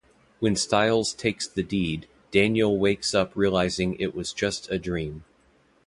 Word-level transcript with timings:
When 0.39 0.55
Stiles 0.55 1.13
takes 1.13 1.47
the 1.47 1.61
deed, 1.61 2.07
Daniel 2.31 2.79
wakes 2.79 3.13
up 3.13 3.31
realizing 3.35 3.95
it 3.99 4.15
was 4.15 4.33
just 4.33 4.67
a 4.71 4.79
dream. 4.79 5.25